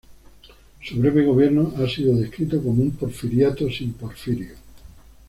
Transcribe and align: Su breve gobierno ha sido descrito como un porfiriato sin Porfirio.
Su 0.83 0.97
breve 0.99 1.23
gobierno 1.23 1.75
ha 1.77 1.87
sido 1.87 2.15
descrito 2.15 2.57
como 2.59 2.81
un 2.81 2.89
porfiriato 2.89 3.69
sin 3.69 3.93
Porfirio. 3.93 4.55